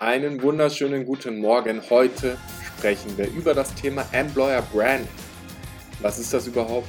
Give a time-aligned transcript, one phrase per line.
[0.00, 1.82] Einen wunderschönen guten Morgen.
[1.90, 5.08] Heute sprechen wir über das Thema Employer Branding.
[6.00, 6.86] Was ist das überhaupt?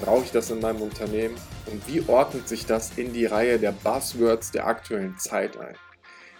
[0.00, 1.34] Brauche ich das in meinem Unternehmen?
[1.70, 5.76] Und wie ordnet sich das in die Reihe der Buzzwords der aktuellen Zeit ein?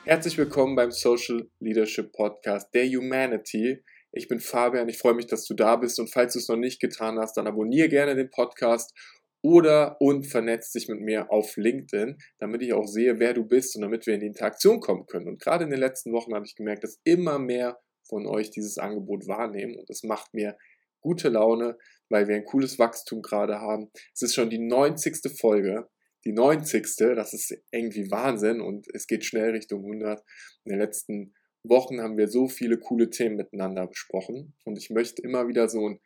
[0.05, 3.85] Herzlich willkommen beim Social Leadership Podcast der Humanity.
[4.11, 6.57] Ich bin Fabian, ich freue mich, dass du da bist und falls du es noch
[6.57, 8.95] nicht getan hast, dann abonniere gerne den Podcast
[9.43, 13.77] oder und vernetzt dich mit mir auf LinkedIn, damit ich auch sehe, wer du bist
[13.77, 15.29] und damit wir in die Interaktion kommen können.
[15.29, 17.79] Und gerade in den letzten Wochen habe ich gemerkt, dass immer mehr
[18.09, 20.57] von euch dieses Angebot wahrnehmen und es macht mir
[21.01, 21.77] gute Laune,
[22.09, 23.91] weil wir ein cooles Wachstum gerade haben.
[24.15, 25.39] Es ist schon die 90.
[25.39, 25.89] Folge,
[26.25, 26.85] die 90.
[27.15, 30.21] Das ist irgendwie Wahnsinn und es geht schnell Richtung 100.
[30.65, 35.23] In den letzten Wochen haben wir so viele coole Themen miteinander besprochen und ich möchte
[35.23, 36.01] immer wieder so ein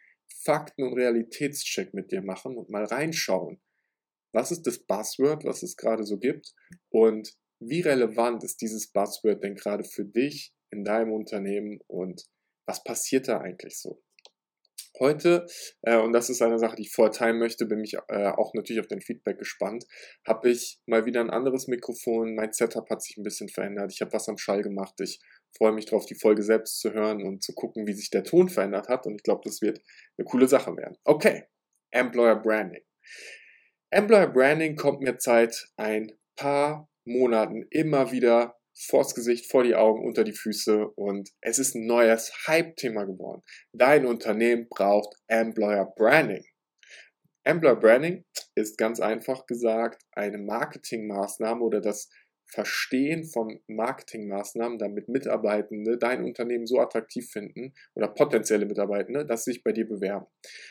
[0.45, 3.61] Fakten- und Realitätscheck mit dir machen und mal reinschauen.
[4.33, 6.55] Was ist das Buzzword, was es gerade so gibt?
[6.91, 12.25] Und wie relevant ist dieses Buzzword denn gerade für dich in deinem Unternehmen und
[12.67, 14.03] was passiert da eigentlich so?
[14.99, 15.47] Heute,
[15.83, 18.81] äh, und das ist eine Sache, die ich vorteilen möchte, bin ich äh, auch natürlich
[18.81, 19.87] auf dein Feedback gespannt,
[20.27, 24.01] habe ich mal wieder ein anderes Mikrofon, mein Setup hat sich ein bisschen verändert, ich
[24.03, 25.21] habe was am Schall gemacht, ich
[25.57, 28.49] freue mich darauf, die Folge selbst zu hören und zu gucken, wie sich der Ton
[28.49, 29.07] verändert hat.
[29.07, 29.81] Und ich glaube, das wird
[30.17, 30.97] eine coole Sache werden.
[31.05, 31.45] Okay,
[31.91, 32.83] Employer Branding.
[33.91, 38.57] Employer Branding kommt mir seit ein paar Monaten immer wieder
[38.89, 43.43] vors Gesicht, vor die Augen, unter die Füße und es ist ein neues Hype-Thema geworden.
[43.73, 46.45] Dein Unternehmen braucht Employer Branding.
[47.45, 52.09] Employer Branding ist ganz einfach gesagt eine Marketingmaßnahme oder das
[52.53, 59.53] Verstehen von Marketingmaßnahmen, damit Mitarbeitende dein Unternehmen so attraktiv finden oder potenzielle Mitarbeitende, dass sie
[59.53, 60.27] sich bei dir bewerben.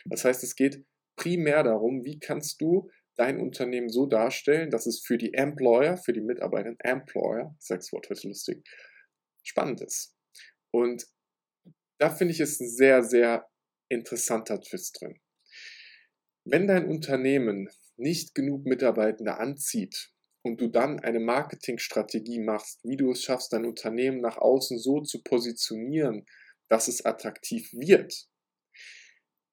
[0.06, 0.86] Das heißt, es geht
[1.16, 6.14] primär darum, wie kannst du dein Unternehmen so darstellen, dass es für die Employer, für
[6.14, 8.66] die Mitarbeiter, Employer, Sexwort heute lustig,
[9.44, 10.16] spannend ist.
[10.72, 11.06] Und
[12.00, 13.50] da finde ich es ein sehr, sehr
[13.90, 15.20] interessanter Twist drin.
[16.46, 20.14] Wenn dein Unternehmen nicht genug Mitarbeitende anzieht,
[20.49, 25.02] und du dann eine Marketingstrategie machst, wie du es schaffst, dein Unternehmen nach außen so
[25.02, 26.26] zu positionieren,
[26.70, 28.27] dass es attraktiv wird,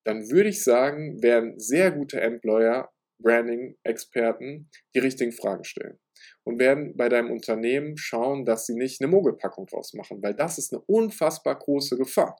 [0.04, 5.98] dann würde ich sagen, werden sehr gute Employer, Branding-Experten die richtigen Fragen stellen
[6.44, 10.58] und werden bei deinem Unternehmen schauen, dass sie nicht eine Mogelpackung draus machen, weil das
[10.58, 12.38] ist eine unfassbar große Gefahr.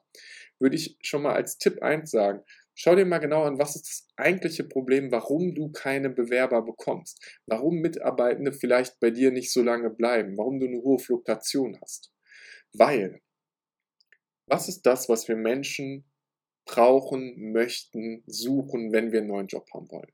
[0.59, 2.41] Würde ich schon mal als Tipp eins sagen,
[2.79, 7.19] Schau dir mal genau an, was ist das eigentliche Problem, warum du keine Bewerber bekommst,
[7.47, 12.13] warum Mitarbeitende vielleicht bei dir nicht so lange bleiben, warum du eine hohe Fluktuation hast.
[12.73, 13.19] Weil,
[14.45, 16.05] was ist das, was wir Menschen
[16.65, 20.13] brauchen, möchten, suchen, wenn wir einen neuen Job haben wollen?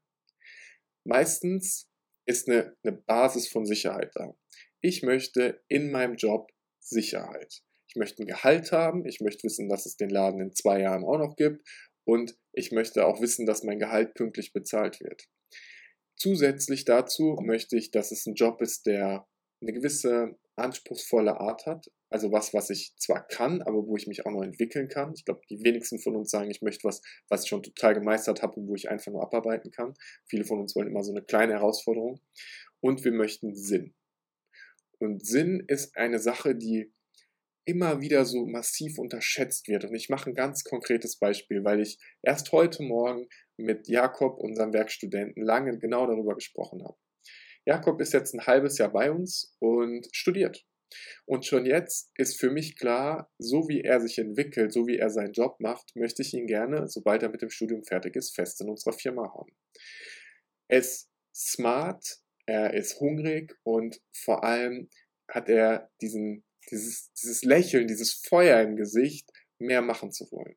[1.03, 1.89] Meistens
[2.25, 4.33] ist eine, eine Basis von Sicherheit da.
[4.79, 6.49] Ich möchte in meinem Job
[6.79, 7.61] Sicherheit.
[7.89, 11.03] Ich möchte ein Gehalt haben, ich möchte wissen, dass es den Laden in zwei Jahren
[11.03, 11.61] auch noch gibt
[12.05, 15.27] und ich möchte auch wissen, dass mein Gehalt pünktlich bezahlt wird.
[16.15, 19.27] Zusätzlich dazu möchte ich, dass es ein Job ist, der
[19.61, 21.91] eine gewisse anspruchsvolle Art hat.
[22.09, 25.13] Also was, was ich zwar kann, aber wo ich mich auch noch entwickeln kann.
[25.15, 28.43] Ich glaube, die wenigsten von uns sagen, ich möchte was, was ich schon total gemeistert
[28.43, 29.95] habe und wo ich einfach nur abarbeiten kann.
[30.27, 32.19] Viele von uns wollen immer so eine kleine Herausforderung.
[32.81, 33.95] Und wir möchten Sinn.
[34.99, 36.93] Und Sinn ist eine Sache, die
[37.65, 39.85] immer wieder so massiv unterschätzt wird.
[39.85, 44.73] Und ich mache ein ganz konkretes Beispiel, weil ich erst heute Morgen mit Jakob, unserem
[44.73, 46.97] Werkstudenten, lange genau darüber gesprochen habe.
[47.65, 50.65] Jakob ist jetzt ein halbes Jahr bei uns und studiert.
[51.25, 55.09] Und schon jetzt ist für mich klar, so wie er sich entwickelt, so wie er
[55.09, 58.61] seinen Job macht, möchte ich ihn gerne, sobald er mit dem Studium fertig ist, fest
[58.61, 59.55] in unserer Firma haben.
[60.67, 64.89] Er ist smart, er ist hungrig und vor allem
[65.27, 69.29] hat er diesen dieses, dieses Lächeln, dieses Feuer im Gesicht,
[69.59, 70.55] mehr machen zu wollen.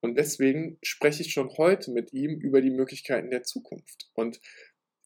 [0.00, 4.10] Und deswegen spreche ich schon heute mit ihm über die Möglichkeiten der Zukunft.
[4.14, 4.38] Und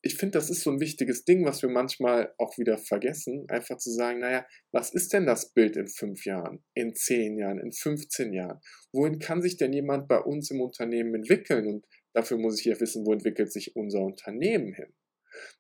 [0.03, 3.79] ich finde, das ist so ein wichtiges Ding, was wir manchmal auch wieder vergessen, einfach
[3.79, 7.73] zu sagen, naja, was ist denn das Bild in fünf Jahren, in zehn Jahren, in
[7.73, 8.61] 15 Jahren?
[8.93, 11.67] Wohin kann sich denn jemand bei uns im Unternehmen entwickeln?
[11.67, 14.95] Und dafür muss ich ja wissen, wo entwickelt sich unser Unternehmen hin?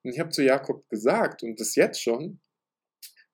[0.02, 2.40] Und ich habe zu Jakob gesagt, und das jetzt schon,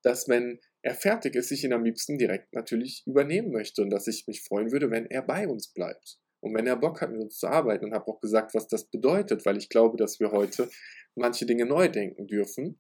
[0.02, 4.06] dass wenn er fertig ist, ich ihn am liebsten direkt natürlich übernehmen möchte und dass
[4.06, 6.18] ich mich freuen würde, wenn er bei uns bleibt.
[6.42, 8.90] Und wenn er Bock hat, mit uns zu arbeiten und habe auch gesagt, was das
[8.90, 10.68] bedeutet, weil ich glaube, dass wir heute
[11.14, 12.78] manche Dinge neu denken dürfen.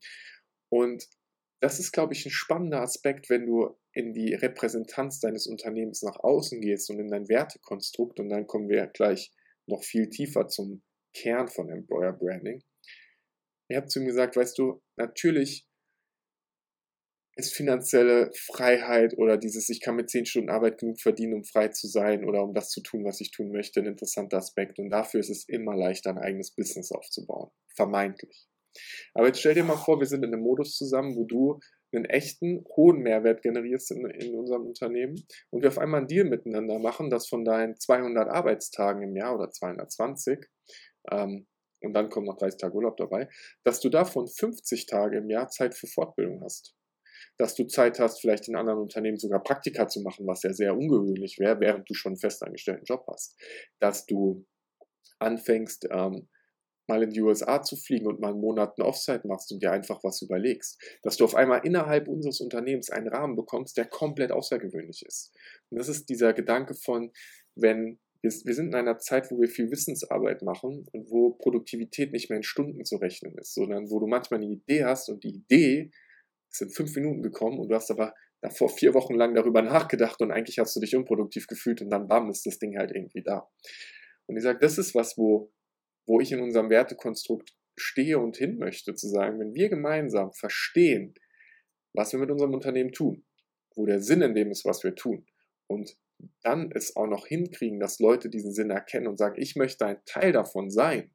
[0.70, 1.08] Und
[1.62, 6.18] das ist, glaube ich, ein spannender Aspekt, wenn du in die Repräsentanz deines Unternehmens nach
[6.18, 8.20] außen gehst und in dein Wertekonstrukt.
[8.20, 9.32] Und dann kommen wir gleich
[9.66, 10.82] noch viel tiefer zum
[11.14, 12.62] Kern von Employer Branding.
[13.70, 15.66] Ihr habt zu ihm gesagt, weißt du, natürlich
[17.36, 21.68] ist finanzielle Freiheit oder dieses, ich kann mit zehn Stunden Arbeit genug verdienen, um frei
[21.68, 24.78] zu sein oder um das zu tun, was ich tun möchte, ein interessanter Aspekt.
[24.78, 27.50] Und dafür ist es immer leichter, ein eigenes Business aufzubauen.
[27.74, 28.46] Vermeintlich.
[29.14, 31.58] Aber jetzt stell dir mal vor, wir sind in einem Modus zusammen, wo du
[31.92, 35.14] einen echten, hohen Mehrwert generierst in, in unserem Unternehmen
[35.50, 39.36] und wir auf einmal einen Deal miteinander machen, dass von deinen 200 Arbeitstagen im Jahr
[39.36, 40.44] oder 220
[41.12, 41.46] ähm,
[41.82, 43.28] und dann kommen noch 30 Tage Urlaub dabei,
[43.62, 46.74] dass du davon 50 Tage im Jahr Zeit für Fortbildung hast
[47.36, 50.76] dass du Zeit hast, vielleicht in anderen Unternehmen sogar Praktika zu machen, was ja sehr
[50.76, 53.36] ungewöhnlich wäre, während du schon einen festangestellten Job hast.
[53.80, 54.46] Dass du
[55.18, 56.28] anfängst, ähm,
[56.86, 59.72] mal in die USA zu fliegen und mal einen Monat eine Offsite machst und dir
[59.72, 60.80] einfach was überlegst.
[61.02, 65.32] Dass du auf einmal innerhalb unseres Unternehmens einen Rahmen bekommst, der komplett außergewöhnlich ist.
[65.70, 67.10] Und das ist dieser Gedanke von,
[67.54, 72.12] wenn wir, wir sind in einer Zeit, wo wir viel Wissensarbeit machen und wo Produktivität
[72.12, 75.24] nicht mehr in Stunden zu rechnen ist, sondern wo du manchmal eine Idee hast und
[75.24, 75.90] die Idee
[76.54, 80.20] es sind fünf Minuten gekommen und du hast aber davor vier Wochen lang darüber nachgedacht
[80.22, 83.22] und eigentlich hast du dich unproduktiv gefühlt und dann bam, ist das Ding halt irgendwie
[83.22, 83.50] da.
[84.26, 85.52] Und ich sage, das ist was, wo,
[86.06, 91.14] wo ich in unserem Wertekonstrukt stehe und hin möchte, zu sagen, wenn wir gemeinsam verstehen,
[91.92, 93.24] was wir mit unserem Unternehmen tun,
[93.74, 95.26] wo der Sinn in dem ist, was wir tun,
[95.66, 95.96] und
[96.42, 100.00] dann es auch noch hinkriegen, dass Leute diesen Sinn erkennen und sagen, ich möchte ein
[100.04, 101.12] Teil davon sein,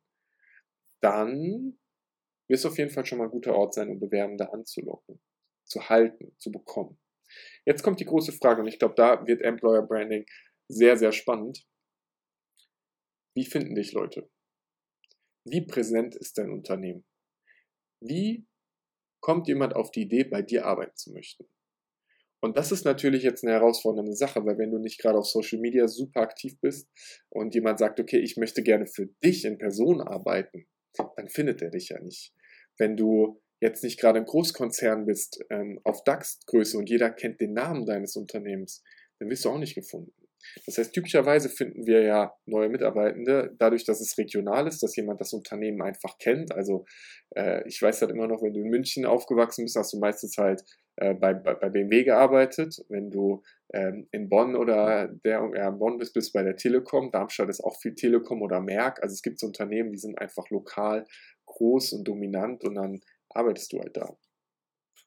[1.01, 1.79] dann
[2.49, 5.21] wird es auf jeden Fall schon mal ein guter Ort sein, um Bewerbende anzulocken
[5.69, 6.99] zu halten, zu bekommen.
[7.65, 10.25] Jetzt kommt die große Frage und ich glaube, da wird Employer Branding
[10.67, 11.65] sehr, sehr spannend.
[13.35, 14.29] Wie finden dich Leute?
[15.45, 17.05] Wie präsent ist dein Unternehmen?
[18.01, 18.47] Wie
[19.21, 21.47] kommt jemand auf die Idee, bei dir arbeiten zu möchten?
[22.41, 25.59] Und das ist natürlich jetzt eine herausfordernde Sache, weil wenn du nicht gerade auf Social
[25.59, 26.89] Media super aktiv bist
[27.29, 31.69] und jemand sagt, okay, ich möchte gerne für dich in Person arbeiten, dann findet er
[31.69, 32.33] dich ja nicht.
[32.77, 37.53] Wenn du jetzt nicht gerade ein Großkonzern bist, ähm, auf DAX-Größe und jeder kennt den
[37.53, 38.83] Namen deines Unternehmens,
[39.19, 40.13] dann wirst du auch nicht gefunden.
[40.65, 45.19] Das heißt, typischerweise finden wir ja neue Mitarbeitende dadurch, dass es regional ist, dass jemand
[45.19, 46.53] das Unternehmen einfach kennt.
[46.53, 46.85] Also
[47.35, 50.37] äh, ich weiß halt immer noch, wenn du in München aufgewachsen bist, hast du meistens
[50.37, 50.63] halt
[50.95, 52.77] äh, bei, bei, bei BMW gearbeitet.
[52.87, 57.11] Wenn du ähm, in Bonn oder der ja, Bonn bist, bist du bei der Telekom.
[57.11, 59.03] Darmstadt ist auch viel Telekom oder Merck.
[59.03, 61.05] Also es gibt so Unternehmen, die sind einfach lokal
[61.45, 64.17] groß und dominant und dann arbeitest du halt da.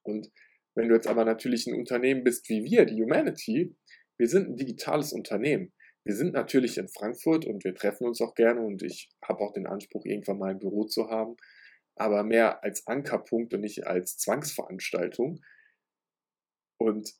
[0.03, 0.31] Und
[0.75, 3.77] wenn du jetzt aber natürlich ein Unternehmen bist wie wir, die Humanity,
[4.19, 5.73] wir sind ein digitales Unternehmen.
[6.05, 9.53] Wir sind natürlich in Frankfurt und wir treffen uns auch gerne und ich habe auch
[9.53, 11.37] den Anspruch, irgendwann mal ein Büro zu haben,
[11.95, 15.41] aber mehr als Ankerpunkt und nicht als Zwangsveranstaltung.
[16.79, 17.15] Und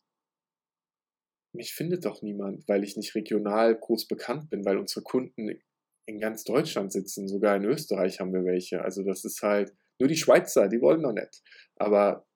[1.55, 5.61] mich findet doch niemand, weil ich nicht regional groß bekannt bin, weil unsere Kunden
[6.07, 8.83] in ganz Deutschland sitzen, sogar in Österreich haben wir welche.
[8.83, 9.73] Also das ist halt,
[10.03, 11.43] nur die Schweizer, die wollen noch nicht.
[11.77, 12.27] Aber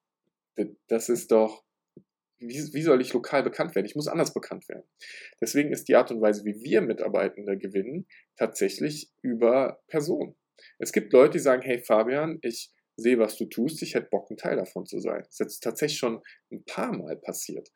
[0.87, 1.65] das ist doch,
[2.39, 3.87] wie, wie soll ich lokal bekannt werden?
[3.87, 4.85] Ich muss anders bekannt werden.
[5.41, 10.37] Deswegen ist die Art und Weise, wie wir Mitarbeitende gewinnen, tatsächlich über Personen.
[10.79, 14.31] Es gibt Leute, die sagen, hey Fabian, ich sehe, was du tust, ich hätte Bock,
[14.31, 15.19] ein Teil davon zu sein.
[15.19, 16.23] Das ist jetzt tatsächlich schon
[16.53, 17.69] ein paar Mal passiert.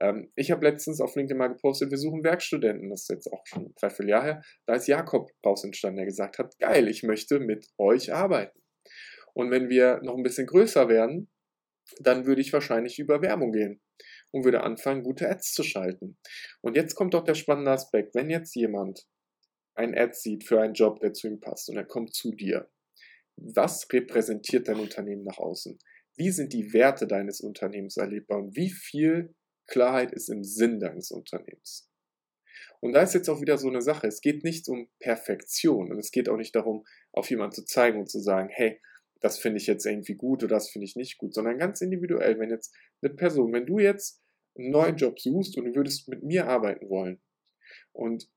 [0.00, 3.44] Ähm, ich habe letztens auf LinkedIn mal gepostet, wir suchen Werkstudenten, das ist jetzt auch
[3.46, 4.42] schon drei, vier Jahre her.
[4.66, 8.60] Da ist Jakob raus entstanden, der gesagt hat, geil, ich möchte mit euch arbeiten.
[9.38, 11.30] Und wenn wir noch ein bisschen größer werden,
[12.00, 13.80] dann würde ich wahrscheinlich über Werbung gehen
[14.32, 16.18] und würde anfangen, gute Ads zu schalten.
[16.60, 18.16] Und jetzt kommt doch der spannende Aspekt.
[18.16, 19.06] Wenn jetzt jemand
[19.76, 22.68] ein Ad sieht für einen Job, der zu ihm passt und er kommt zu dir,
[23.36, 25.78] was repräsentiert dein Unternehmen nach außen?
[26.16, 29.36] Wie sind die Werte deines Unternehmens erlebbar und wie viel
[29.68, 31.88] Klarheit ist im Sinn deines Unternehmens?
[32.80, 34.08] Und da ist jetzt auch wieder so eine Sache.
[34.08, 38.00] Es geht nicht um Perfektion und es geht auch nicht darum, auf jemanden zu zeigen
[38.00, 38.80] und zu sagen, hey,
[39.20, 42.38] das finde ich jetzt irgendwie gut oder das finde ich nicht gut, sondern ganz individuell.
[42.38, 44.22] Wenn jetzt eine Person, wenn du jetzt
[44.56, 47.20] einen neuen Job suchst und du würdest mit mir arbeiten wollen
[47.92, 48.28] und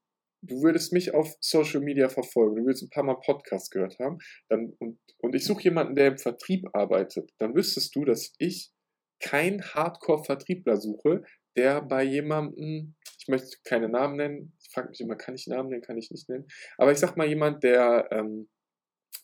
[0.41, 4.17] du würdest mich auf Social Media verfolgen, du würdest ein paar Mal Podcast gehört haben,
[4.49, 8.71] dann, und, und ich suche jemanden, der im Vertrieb arbeitet, dann wüsstest du, dass ich
[9.19, 11.23] kein Hardcore-Vertriebler suche,
[11.55, 15.69] der bei jemandem, ich möchte keine Namen nennen, ich frage mich immer, kann ich Namen
[15.69, 16.47] nennen, kann ich nicht nennen,
[16.77, 18.49] aber ich sag mal jemand, der, ähm,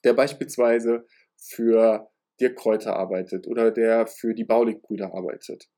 [0.04, 1.06] der beispielsweise
[1.38, 5.70] für Dirk Kräuter arbeitet oder der für die Baulig-Brüder arbeitet.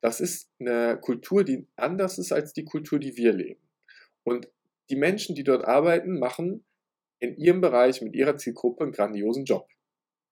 [0.00, 3.60] Das ist eine Kultur, die anders ist als die Kultur, die wir leben.
[4.24, 4.50] Und
[4.90, 6.64] die Menschen, die dort arbeiten, machen
[7.20, 9.68] in ihrem Bereich mit ihrer Zielgruppe einen grandiosen Job.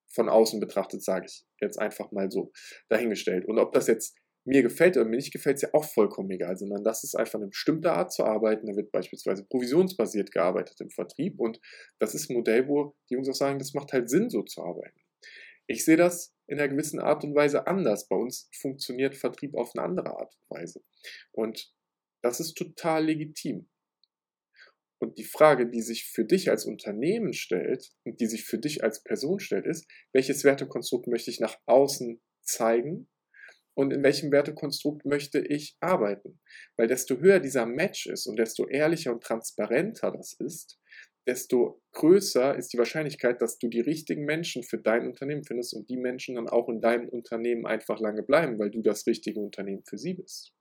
[0.08, 2.52] Von außen betrachtet, sage ich jetzt einfach mal so
[2.88, 3.44] dahingestellt.
[3.44, 4.16] Und ob das jetzt
[4.46, 7.38] mir gefällt oder mir nicht gefällt, ist ja auch vollkommen egal, sondern das ist einfach
[7.38, 8.66] eine bestimmte Art zu arbeiten.
[8.66, 11.60] Da wird beispielsweise provisionsbasiert gearbeitet im Vertrieb und
[11.98, 14.62] das ist ein Modell, wo die Jungs auch sagen, das macht halt Sinn, so zu
[14.62, 15.00] arbeiten.
[15.66, 18.06] Ich sehe das in einer gewissen Art und Weise anders.
[18.06, 20.80] Bei uns funktioniert Vertrieb auf eine andere Art und Weise.
[21.32, 21.72] Und
[22.22, 23.68] das ist total legitim.
[24.98, 28.84] Und die Frage, die sich für dich als Unternehmen stellt und die sich für dich
[28.84, 33.08] als Person stellt, ist, welches Wertekonstrukt möchte ich nach außen zeigen
[33.76, 36.40] und in welchem Wertekonstrukt möchte ich arbeiten.
[36.76, 40.80] Weil desto höher dieser Match ist und desto ehrlicher und transparenter das ist,
[41.26, 45.90] desto größer ist die Wahrscheinlichkeit, dass du die richtigen Menschen für dein Unternehmen findest und
[45.90, 49.83] die Menschen dann auch in deinem Unternehmen einfach lange bleiben, weil du das richtige Unternehmen
[49.85, 50.54] für sie bist.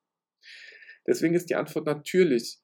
[1.08, 2.60] Deswegen ist die Antwort natürlich,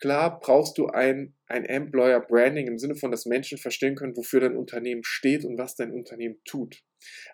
[0.00, 4.40] klar brauchst du ein, ein Employer Branding im Sinne von, dass Menschen verstehen können, wofür
[4.40, 6.82] dein Unternehmen steht und was dein Unternehmen tut.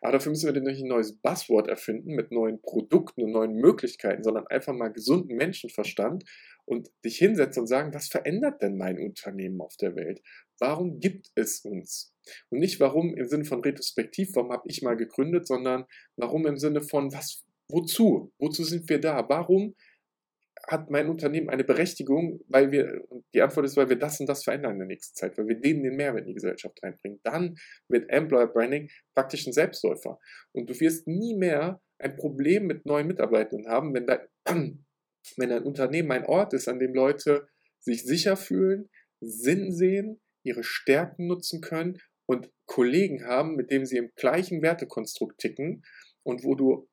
[0.02, 3.54] Aber dafür müssen wir dann nicht ein neues Buzzword erfinden mit neuen Produkten und neuen
[3.54, 6.24] Möglichkeiten, sondern einfach mal gesunden Menschenverstand
[6.64, 10.20] und dich hinsetzen und sagen, was verändert denn mein Unternehmen auf der Welt?
[10.58, 12.14] Warum gibt es uns?
[12.50, 15.84] Und nicht warum im Sinne von retrospektiv, warum habe ich mal gegründet, sondern
[16.16, 18.32] warum im Sinne von was, wozu?
[18.38, 19.28] Wozu sind wir da?
[19.28, 19.74] Warum
[20.68, 24.44] hat mein Unternehmen eine Berechtigung, weil wir, die Antwort ist, weil wir das und das
[24.44, 27.20] verändern in der nächsten Zeit, weil wir denen den Mehrwert in die Gesellschaft reinbringen.
[27.22, 27.56] Dann
[27.88, 30.18] wird Employer Branding praktisch ein Selbstläufer.
[30.52, 34.20] Und du wirst nie mehr ein Problem mit neuen Mitarbeitenden haben, wenn dein,
[35.36, 37.48] wenn ein Unternehmen ein Ort ist, an dem Leute
[37.80, 38.90] sich sicher fühlen,
[39.20, 45.38] Sinn sehen, ihre Stärken nutzen können und Kollegen haben, mit denen sie im gleichen Wertekonstrukt
[45.38, 45.82] ticken
[46.22, 46.88] und wo du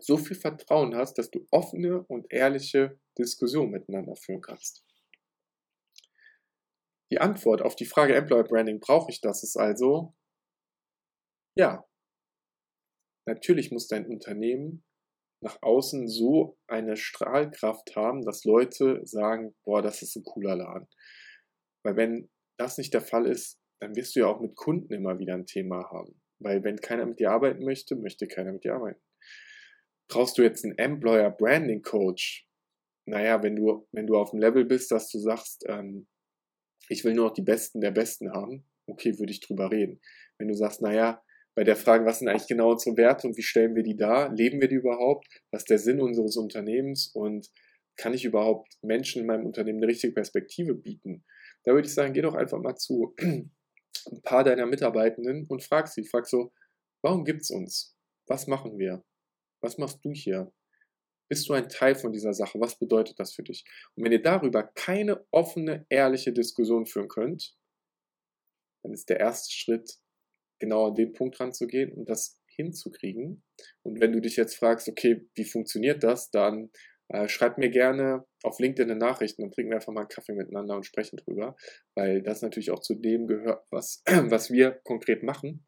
[0.00, 4.84] so viel Vertrauen hast, dass du offene und ehrliche Diskussionen miteinander führen kannst.
[7.10, 10.14] Die Antwort auf die Frage Employer Branding, brauche ich das, ist also
[11.56, 11.84] ja.
[13.26, 14.84] Natürlich muss dein Unternehmen
[15.42, 20.88] nach außen so eine Strahlkraft haben, dass Leute sagen, boah, das ist ein cooler Laden.
[21.84, 25.18] Weil wenn das nicht der Fall ist, dann wirst du ja auch mit Kunden immer
[25.18, 26.20] wieder ein Thema haben.
[26.40, 29.00] Weil wenn keiner mit dir arbeiten möchte, möchte keiner mit dir arbeiten
[30.08, 32.46] brauchst du jetzt einen Employer Branding Coach?
[33.06, 36.06] Naja, wenn du, wenn du auf dem Level bist, dass du sagst, ähm,
[36.88, 40.00] ich will nur noch die Besten der Besten haben, okay, würde ich drüber reden.
[40.38, 41.22] Wenn du sagst, naja,
[41.54, 44.32] bei der Frage, was sind eigentlich genau unsere Werte und wie stellen wir die dar?
[44.32, 45.26] Leben wir die überhaupt?
[45.50, 47.10] Was ist der Sinn unseres Unternehmens?
[47.14, 47.50] Und
[47.96, 51.24] kann ich überhaupt Menschen in meinem Unternehmen eine richtige Perspektive bieten?
[51.64, 55.88] Da würde ich sagen, geh doch einfach mal zu ein paar deiner Mitarbeitenden und frag
[55.88, 56.52] sie, frag so,
[57.02, 57.96] warum gibt's uns?
[58.26, 59.04] Was machen wir?
[59.60, 60.52] Was machst du hier?
[61.30, 62.58] Bist du ein Teil von dieser Sache?
[62.60, 63.64] Was bedeutet das für dich?
[63.94, 67.54] Und wenn ihr darüber keine offene, ehrliche Diskussion führen könnt,
[68.82, 69.98] dann ist der erste Schritt,
[70.60, 73.44] genau an den Punkt ranzugehen und das hinzukriegen.
[73.82, 76.70] Und wenn du dich jetzt fragst, okay, wie funktioniert das, dann
[77.08, 80.34] äh, schreib mir gerne auf LinkedIn eine Nachricht, dann trinken wir einfach mal einen Kaffee
[80.34, 81.56] miteinander und sprechen drüber,
[81.94, 85.66] weil das natürlich auch zu dem gehört, was, was wir konkret machen.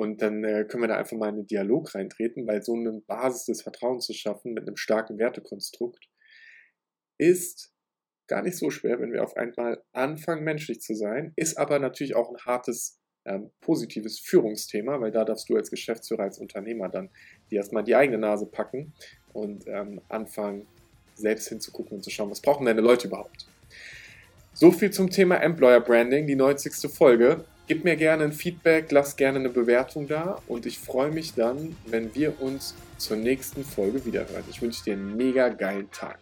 [0.00, 3.02] Und dann äh, können wir da einfach mal in den Dialog reintreten, weil so eine
[3.06, 6.08] Basis des Vertrauens zu schaffen mit einem starken Wertekonstrukt
[7.18, 7.74] ist
[8.26, 12.16] gar nicht so schwer, wenn wir auf einmal anfangen, menschlich zu sein, ist aber natürlich
[12.16, 17.10] auch ein hartes, ähm, positives Führungsthema, weil da darfst du als Geschäftsführer, als Unternehmer dann
[17.50, 18.94] dir erstmal die eigene Nase packen
[19.34, 20.66] und ähm, anfangen,
[21.14, 23.46] selbst hinzugucken und zu schauen, was brauchen deine Leute überhaupt.
[24.54, 26.90] So viel zum Thema Employer Branding, die 90.
[26.90, 27.44] Folge.
[27.70, 31.76] Gib mir gerne ein Feedback, lass gerne eine Bewertung da und ich freue mich dann,
[31.86, 34.42] wenn wir uns zur nächsten Folge wiederhören.
[34.50, 36.18] Ich wünsche dir einen mega geilen Tag.